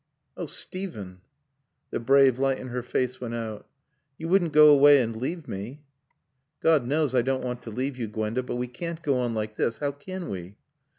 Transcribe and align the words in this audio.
"Oh, 0.35 0.47
Steven" 0.47 1.21
The 1.91 1.99
brave 1.99 2.39
light 2.39 2.57
in 2.57 2.69
her 2.69 2.81
face 2.81 3.21
went 3.21 3.35
out. 3.35 3.67
"You 4.17 4.29
wouldn't 4.29 4.51
go 4.51 4.69
away 4.71 4.99
and 4.99 5.15
leave 5.15 5.47
me?" 5.47 5.83
"God 6.59 6.87
knows 6.87 7.13
I 7.13 7.21
don't 7.21 7.43
want 7.43 7.61
to 7.61 7.69
leave 7.69 7.99
you, 7.99 8.07
Gwenda. 8.07 8.41
But 8.41 8.55
we 8.55 8.67
can't 8.67 9.03
go 9.03 9.19
on 9.19 9.35
like 9.35 9.57
this. 9.57 9.77
How 9.77 9.91
can 9.91 10.31
we?" 10.31 10.55